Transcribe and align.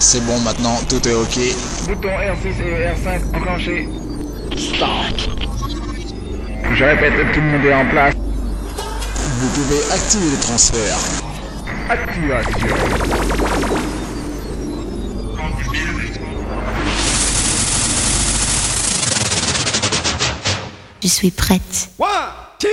C'est 0.00 0.24
bon 0.24 0.38
maintenant, 0.40 0.78
tout 0.88 1.06
est 1.08 1.12
ok. 1.12 1.38
Bouton 1.88 2.08
R6 2.08 2.62
et 2.62 2.86
R5 2.94 3.36
enclenché. 3.36 3.88
Start. 4.56 5.28
Je 6.72 6.84
répète, 6.84 7.14
tout 7.34 7.40
le 7.40 7.46
monde 7.46 7.64
est 7.66 7.74
en 7.74 7.84
place. 7.86 8.14
Vous 8.14 9.48
pouvez 9.48 9.80
activer 9.92 10.30
les 10.30 10.36
transferts. 10.36 10.98
Activation. 11.90 12.68
Je 21.02 21.08
suis 21.08 21.32
prête. 21.32 21.88
One, 21.98 22.08
two, 22.60 22.68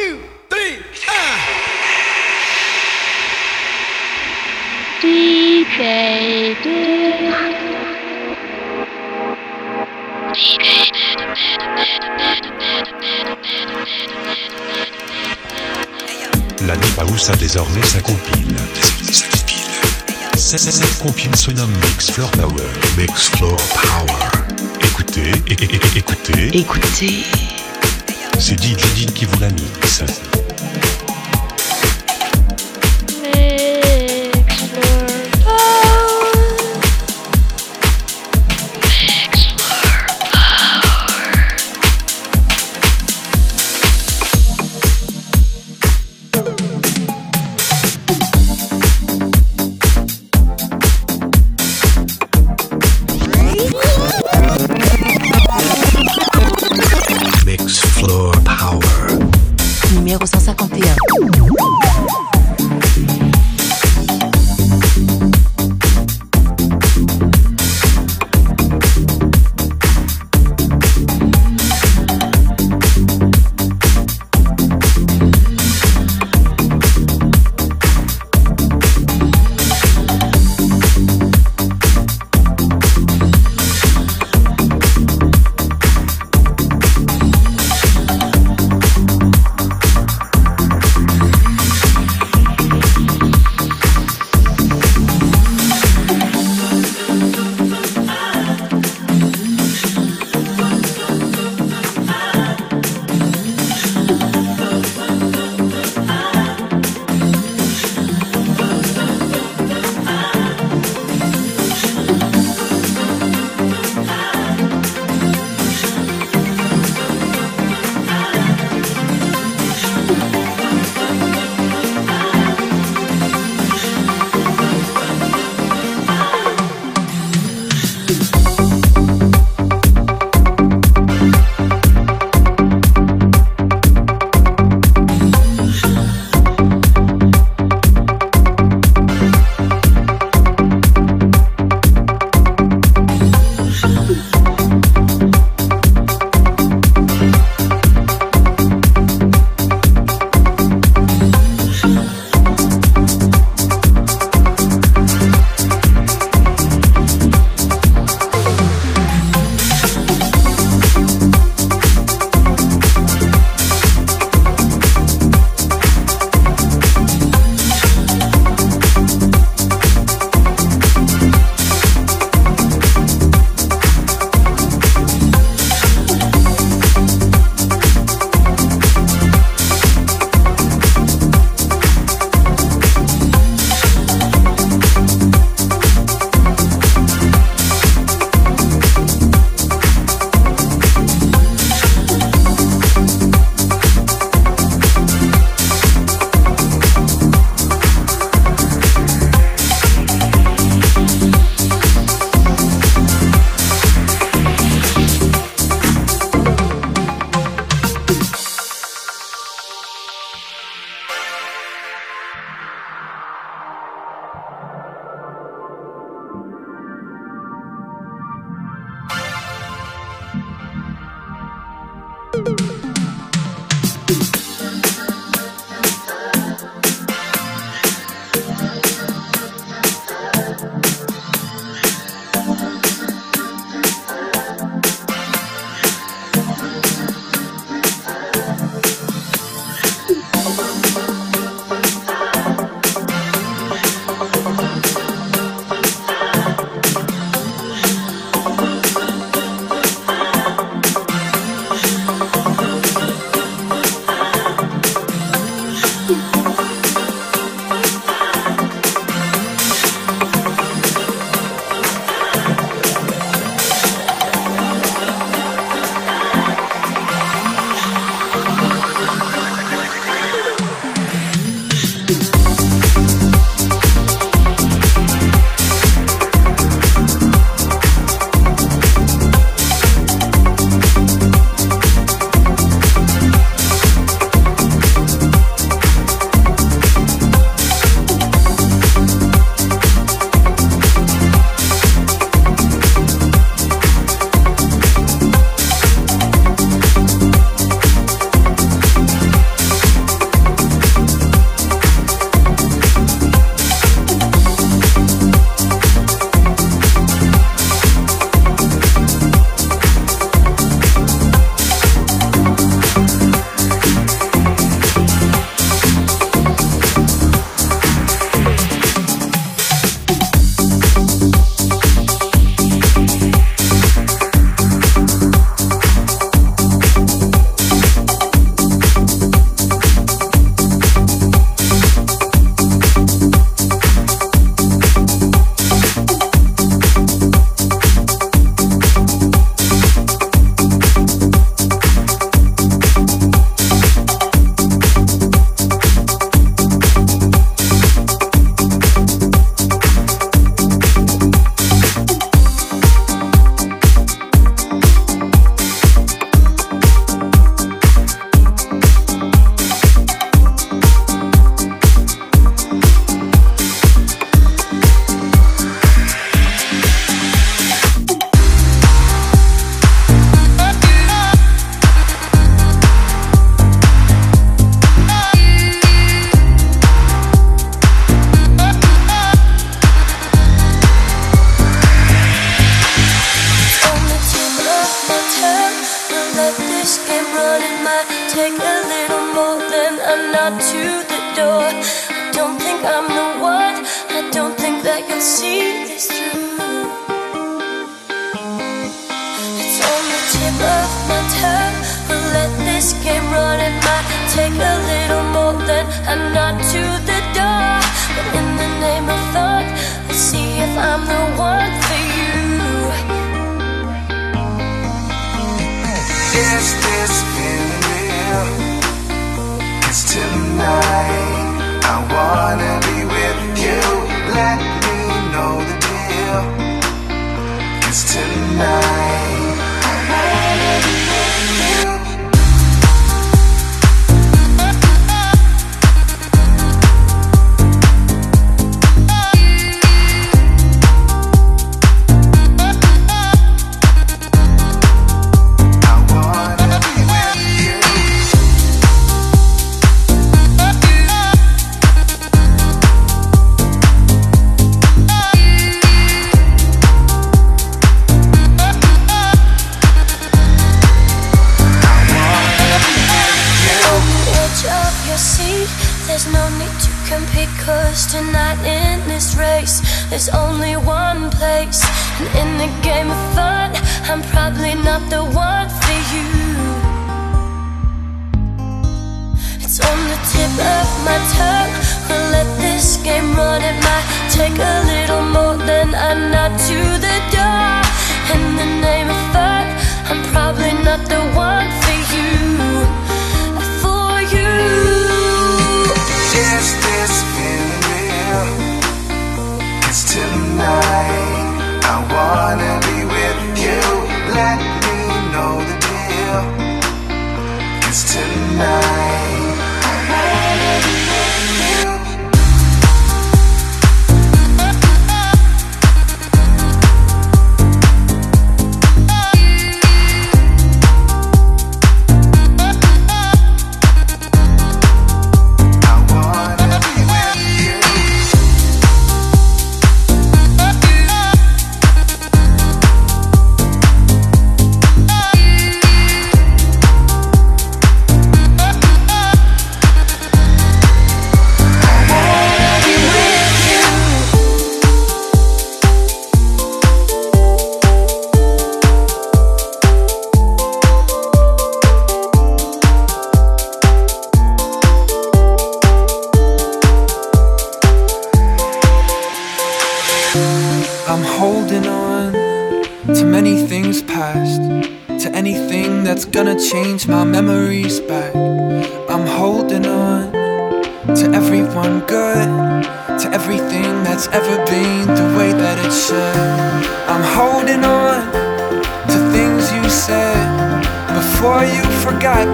three, 0.50 0.78
ah! 1.08 1.38
DJ 5.02 7.05
L'année 16.68 16.88
Paoussa 16.96 17.34
désormais 17.38 17.82
sa 17.84 18.02
compile. 18.02 18.56
Cette, 20.36 20.98
compile 21.00 21.34
se 21.36 21.52
nomme 21.52 21.72
Mix 21.72 22.12
Floor 22.12 22.30
Power. 22.32 22.64
Mix 22.98 23.30
Floor 23.30 23.56
Power. 23.56 24.30
Écoutez, 24.82 25.32
écoutez, 25.48 26.58
Écoutez. 26.58 27.24
c'est 28.38 28.62
DJ 28.62 28.94
Did 28.96 29.14
qui 29.14 29.26
vous 29.26 29.40
la 29.40 29.50
mixe. 29.50 30.04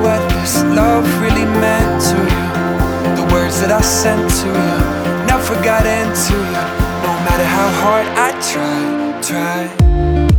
what 0.03 0.21
this 0.33 0.63
love 0.63 1.05
really 1.21 1.45
meant 1.45 2.01
to 2.09 2.17
you. 2.17 2.47
The 3.15 3.33
words 3.33 3.59
that 3.61 3.71
I 3.71 3.81
sent 3.81 4.29
to 4.41 4.47
you, 4.47 5.25
never 5.25 5.55
got 5.63 5.85
into 5.85 6.37
you. 6.37 6.65
No 7.05 7.13
matter 7.25 7.47
how 7.57 7.69
hard 7.81 8.07
I 8.15 8.29
tried, 8.51 9.23
tried. 9.23 10.30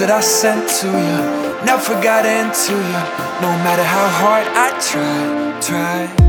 that 0.00 0.10
I 0.10 0.22
sent 0.22 0.66
to 0.80 0.86
you, 0.86 1.66
never 1.66 1.92
got 2.02 2.24
into 2.24 2.72
you. 2.72 3.00
No 3.44 3.52
matter 3.60 3.84
how 3.84 4.08
hard 4.08 4.46
I 4.56 4.68
tried, 4.80 5.62
tried. 5.62 6.19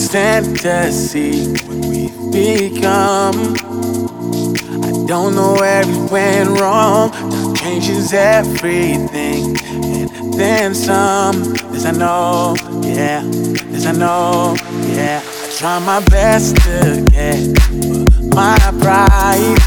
Can't 0.00 0.46
stand 0.46 0.60
to 0.60 0.92
see 0.92 1.52
what 1.66 1.84
we've 1.84 2.32
become. 2.32 3.34
I 4.82 5.06
don't 5.06 5.34
know 5.34 5.52
where 5.60 5.82
it 5.84 6.10
went 6.10 6.58
wrong. 6.58 7.10
Time 7.10 7.54
changes 7.54 8.14
everything, 8.14 9.58
and 9.84 10.32
then 10.32 10.74
some. 10.74 11.42
This 11.70 11.84
I 11.84 11.90
know, 11.90 12.56
yeah. 12.82 13.20
This 13.24 13.84
I 13.84 13.92
know, 13.92 14.56
yeah. 14.88 15.20
I 15.22 15.50
try 15.58 15.78
my 15.80 16.00
best 16.06 16.56
to 16.64 17.06
get 17.10 17.46
my 18.34 18.56
pride 18.80 19.58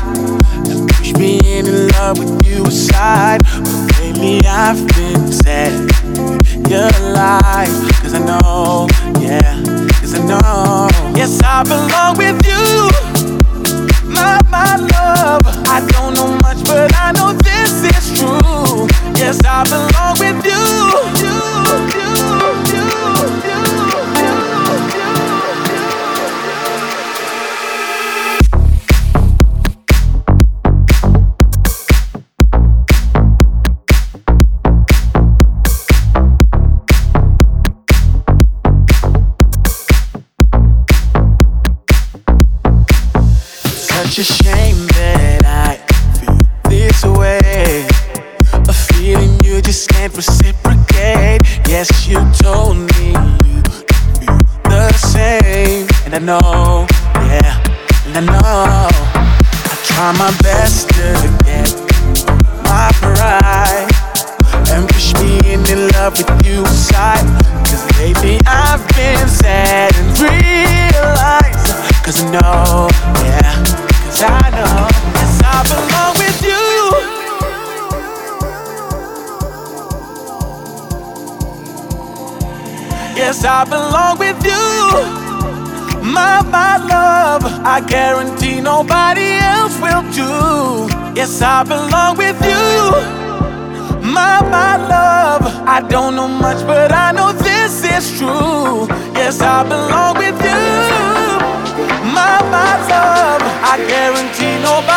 and 0.67 0.89
push 0.89 1.13
being 1.13 1.45
in 1.45 1.89
love 1.89 2.17
with 2.17 2.43
you 2.47 2.65
aside. 2.65 3.43
But 3.43 3.99
lately 3.99 4.41
I've 4.47 4.81
been 4.95 5.31
sad. 5.31 5.91
Your 6.69 6.89
life, 7.13 8.01
cause 8.01 8.15
I 8.15 8.19
know, 8.19 8.87
yeah, 9.19 9.62
know. 10.23 10.89
Yes, 11.15 11.39
I 11.43 11.63
belong 11.63 12.17
with 12.17 12.39
you, 12.45 12.89
my, 14.09 14.39
my 14.49 14.75
love. 14.75 15.45
I 15.67 15.85
don't 15.91 16.13
know 16.15 16.37
much, 16.41 16.63
but 16.65 16.93
I 16.95 17.11
know 17.11 17.33
this 17.33 17.83
is 17.83 18.19
true. 18.19 18.87
Yes, 19.15 19.39
I 19.45 19.63
belong 19.65 20.15
with 20.19 20.45
you. 20.45 20.63
you, 21.23 21.37
you, 21.95 22.02
I 91.63 91.65
belong 91.65 92.17
with 92.17 92.39
you. 92.43 94.11
My, 94.11 94.41
my 94.51 94.75
love, 94.75 95.43
I 95.65 95.79
don't 95.87 96.13
know 96.13 96.27
much, 96.27 96.59
but 96.67 96.91
I 96.91 97.13
know 97.13 97.31
this 97.31 97.85
is 97.85 98.19
true. 98.19 98.85
Yes, 99.15 99.39
I 99.39 99.63
belong 99.63 100.17
with 100.17 100.35
you. 100.43 100.63
My, 102.11 102.35
my 102.51 102.73
love, 102.91 103.41
I 103.71 103.77
guarantee 103.87 104.59
nobody 104.59 104.92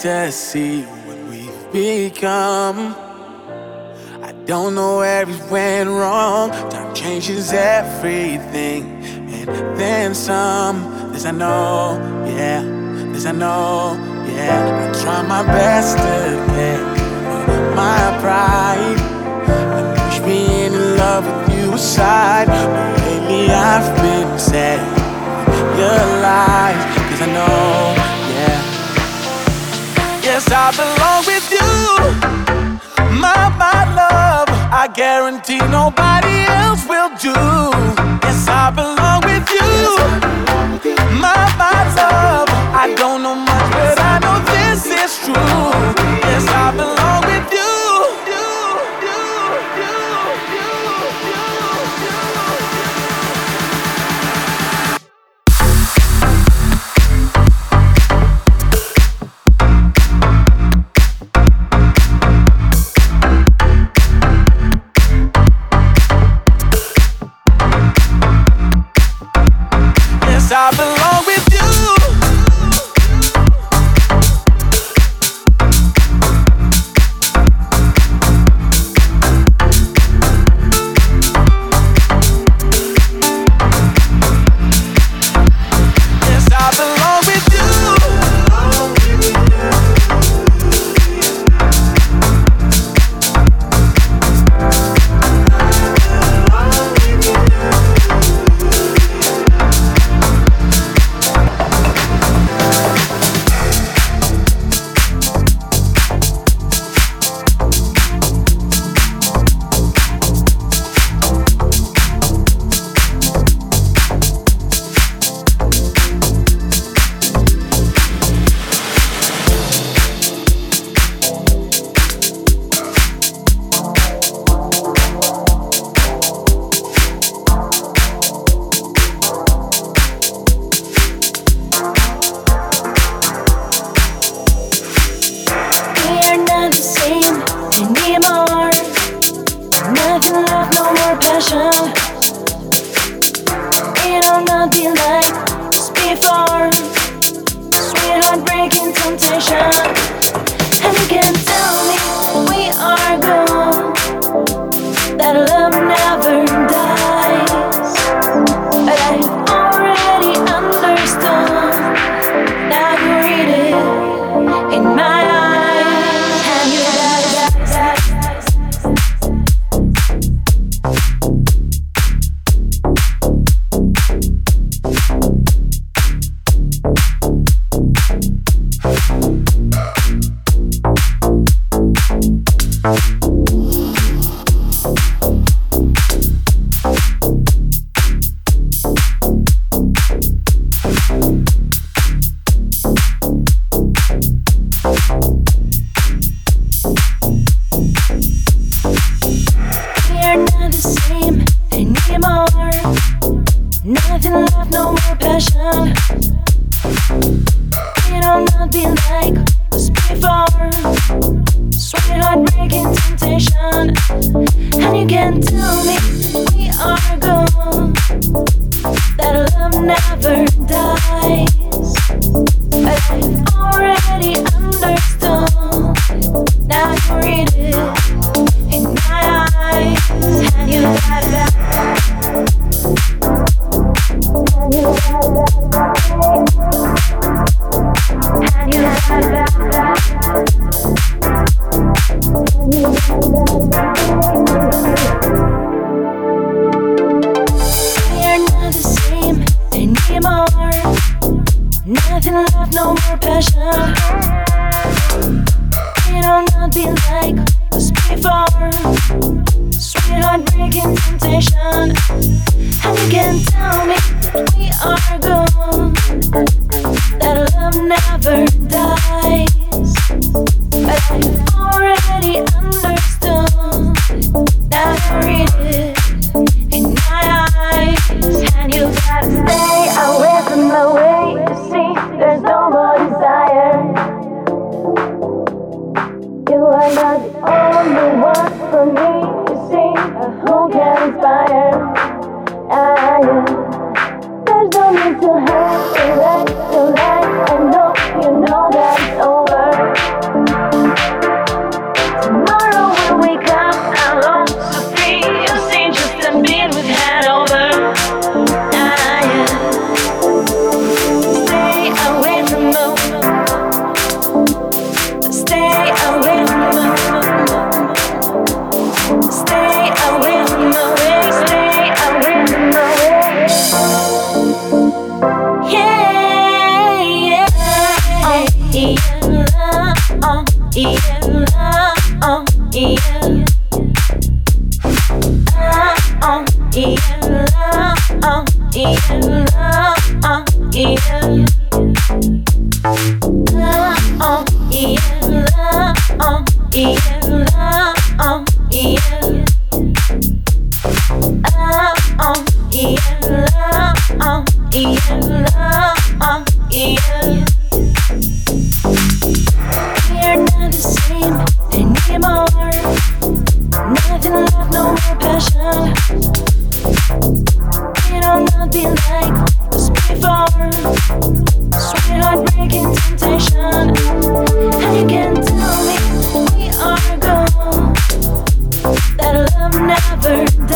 to 0.00 0.32
see 0.32 0.99
nobody 35.68 36.44
else 36.46 36.86
will 36.86 37.10
do. 37.18 37.34
Yes, 38.24 38.46
I 38.48 38.70
belong 38.70 39.20
with 39.24 39.48
you. 39.50 39.96
My, 41.20 41.36
my 41.58 41.80
love, 41.96 42.48
I 42.74 42.94
don't 42.96 43.22
know 43.22 43.34
much, 43.34 43.70
but 43.72 43.98
I 43.98 44.18
know 44.24 44.38
this 44.54 44.86
is 44.86 45.12
true. 45.26 46.09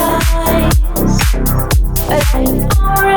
Dies. 0.05 0.75
But 2.07 2.23
I 2.35 2.69
already 2.79 3.14